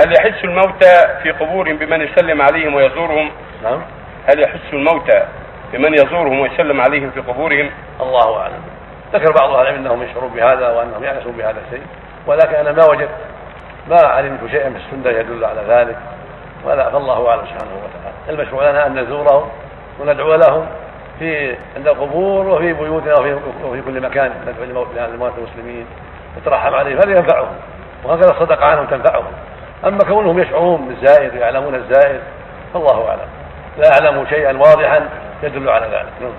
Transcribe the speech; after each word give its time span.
هل 0.00 0.12
يحس 0.12 0.44
الموتى 0.44 1.20
في 1.22 1.30
قبورهم 1.30 1.76
بمن 1.76 2.00
يسلم 2.00 2.42
عليهم 2.42 2.74
ويزورهم؟ 2.74 3.30
نعم 3.62 3.82
هل 4.26 4.40
يحس 4.40 4.72
الموتى 4.72 5.24
بمن 5.72 5.94
يزورهم 5.94 6.40
ويسلم 6.40 6.80
عليهم 6.80 7.10
في 7.10 7.20
قبورهم؟ 7.20 7.70
الله 8.00 8.40
أعلم 8.40 8.62
ذكر 9.12 9.32
بعض 9.32 9.50
أهل 9.50 9.62
العلم 9.62 9.76
أنهم 9.76 10.02
يشعرون 10.02 10.30
بهذا 10.30 10.68
وأنهم 10.68 11.04
يأنسون 11.04 11.32
بهذا 11.32 11.56
الشيء 11.66 11.86
ولكن 12.26 12.54
أنا 12.54 12.72
ما 12.72 12.84
وجدت 12.90 13.10
ما 13.88 14.00
علمت 14.00 14.50
شيئا 14.50 14.70
في 14.70 14.76
السنة 14.76 15.10
يدل 15.10 15.44
على 15.44 15.60
ذلك 15.68 15.96
ولا 16.64 16.90
فالله 16.90 17.28
أعلم 17.28 17.42
سبحانه 17.44 17.70
وتعالى 17.74 18.40
المشروع 18.40 18.70
لنا 18.70 18.86
أن 18.86 18.98
نزورهم 18.98 19.48
وندعو 19.98 20.34
لهم 20.34 20.66
في 21.18 21.56
عند 21.76 21.88
القبور 21.88 22.46
وفي 22.46 22.72
بيوتنا 22.72 23.14
وفي, 23.20 23.38
وفي 23.64 23.82
كل 23.82 24.00
مكان 24.00 24.32
ندعو 24.46 24.64
لموتى 25.14 25.34
المسلمين 25.38 25.86
نترحم 26.40 26.74
عليهم 26.74 26.98
هذا 26.98 27.18
ينفعهم 27.18 27.56
وهكذا 28.04 28.30
الصدقه 28.30 28.66
عنهم 28.66 28.86
تنفعهم 28.86 29.32
أما 29.84 29.98
كونهم 29.98 30.38
يشعرون 30.38 30.88
بالزائر 30.88 31.34
ويعلمون 31.34 31.74
الزائر 31.74 32.20
فالله 32.74 33.08
أعلم. 33.08 33.28
لا 33.78 33.90
أعلم 33.92 34.26
شيئا 34.26 34.52
واضحا 34.52 35.08
يدل 35.42 35.68
على 35.68 35.86
ذلك. 35.86 36.12
نعم. 36.20 36.32